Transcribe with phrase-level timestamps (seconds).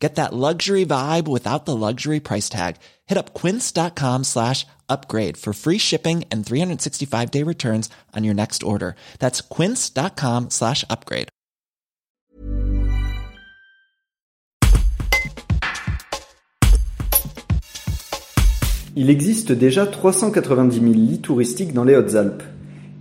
[0.00, 2.76] Get that luxury vibe without the luxury price tag.
[3.06, 8.62] Hit up quince.com slash upgrade for free shipping and 365 day returns on your next
[8.62, 8.96] order.
[9.18, 11.28] That's quince.com slash upgrade.
[18.96, 22.42] Il existe déjà 390 000 lits touristiques dans les Hautes-Alpes.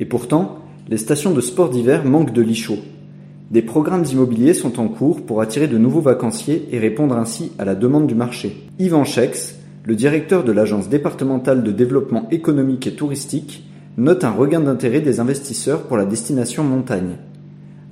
[0.00, 2.82] Et pourtant, les stations de sport d'hiver manquent de lits chauds.
[3.50, 7.64] Des programmes immobiliers sont en cours pour attirer de nouveaux vacanciers et répondre ainsi à
[7.64, 8.66] la demande du marché.
[8.80, 9.54] Yvan Chex,
[9.84, 13.62] le directeur de l'Agence départementale de développement économique et touristique,
[13.96, 17.18] note un regain d'intérêt des investisseurs pour la destination montagne.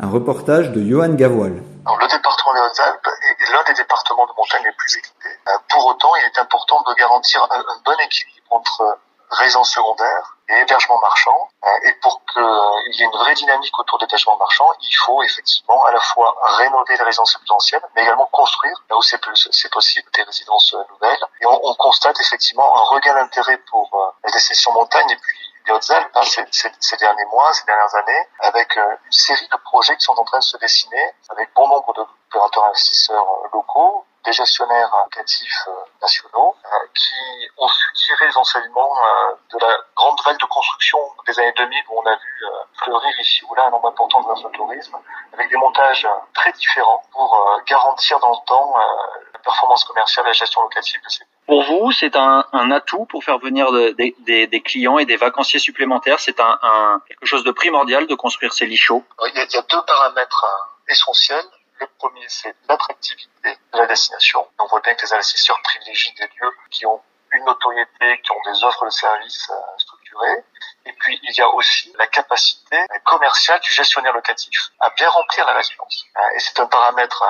[0.00, 1.52] Un reportage de Johan Gavoil.
[1.52, 5.36] le département des Hautes-Alpes est l'un des départements de montagne les plus équipés.
[5.48, 8.98] Euh, pour autant, il est important de garantir un, bon équilibre entre
[9.30, 10.38] résidence secondaire
[11.64, 15.22] Euh, et pour qu'il y ait une vraie dynamique autour des logements marchands, il faut
[15.22, 19.18] effectivement à la fois rénover les résidences potentielles, mais également construire, là où c'est
[19.70, 21.24] possible, des résidences nouvelles.
[21.40, 25.38] Et on, on constate effectivement un regain d'intérêt pour euh, la destination montagne et puis
[25.66, 29.96] les Hautes-Alpes hein, ces, derniers mois, ces dernières années, avec euh, une série de projets
[29.96, 34.90] qui sont en train de se dessiner, avec bon nombre d'opérateurs investisseurs locaux, des gestionnaires
[35.04, 35.68] locatifs
[36.00, 36.56] nationaux
[36.94, 38.94] qui ont su tirer les enseignements
[39.52, 42.44] de la grande vague de construction des années 2000 où on a vu
[42.82, 44.96] fleurir ici ou là un nombre important de tourisme
[45.32, 48.74] avec des montages très différents pour garantir dans le temps
[49.32, 53.04] la performance commerciale et la gestion locative de ces pour vous, c'est un, un, atout
[53.06, 56.20] pour faire venir de, de, des, des, clients et des vacanciers supplémentaires?
[56.20, 59.04] C'est un, un, quelque chose de primordial de construire ces lits chauds?
[59.26, 60.46] Il y a, il y a deux paramètres
[60.88, 61.44] essentiels.
[61.82, 64.46] Le premier, c'est l'attractivité de la destination.
[64.60, 68.52] On voit bien que les investisseurs privilégient des lieux qui ont une notoriété, qui ont
[68.52, 70.44] des offres de services structurées.
[70.86, 75.44] Et puis, il y a aussi la capacité commerciale du gestionnaire locatif à bien remplir
[75.44, 76.04] la résidence.
[76.36, 77.24] Et c'est un paramètre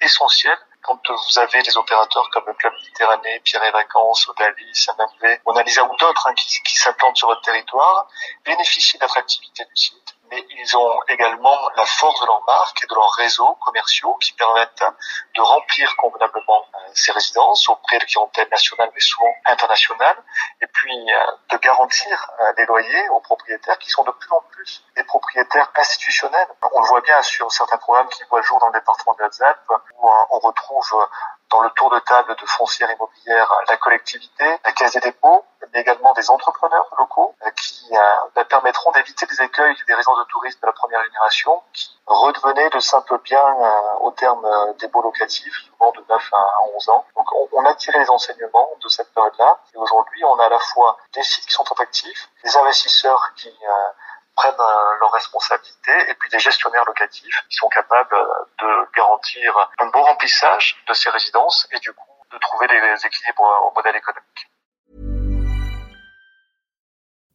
[0.00, 5.40] essentiel quand vous avez des opérateurs comme le Club Méditerranée, Pierre et Vacances, Odalis, MMV,
[5.44, 8.06] Monalisa ou d'autres hein, qui, qui s'implantent sur votre territoire,
[8.44, 12.86] bénéficient de l'attractivité du site mais ils ont également la force de leur marque et
[12.86, 14.84] de leurs réseaux commerciaux qui permettent
[15.34, 16.64] de remplir convenablement
[16.94, 20.16] ces résidences auprès de clientèle nationale mais souvent internationale
[20.60, 20.96] et puis
[21.50, 26.48] de garantir des loyers aux propriétaires qui sont de plus en plus des propriétaires institutionnels.
[26.72, 29.24] On le voit bien sur certains programmes qui voient le jour dans le département des
[29.24, 31.08] Hautes-Alpes où on retrouve
[31.50, 35.80] dans le tour de table de foncière immobilière la collectivité, la caisse des dépôts, mais
[35.80, 37.35] également des entrepreneurs locaux euh,
[38.92, 43.18] d'éviter les écueils des résidences de tourisme de la première génération qui redevenaient de simples
[43.24, 47.06] biens euh, au terme euh, des baux locatifs, souvent de 9 à 11 ans.
[47.16, 50.58] Donc on, a tiré les enseignements de cette période-là et aujourd'hui on a à la
[50.58, 53.52] fois des sites qui sont attractifs, des investisseurs qui
[54.36, 54.54] prennent
[55.00, 58.16] leurs responsabilités et puis des gestionnaires locatifs qui sont capables
[58.60, 63.62] de garantir un bon remplissage de ces résidences et du coup de trouver des équilibres
[63.66, 64.50] au modèle économique.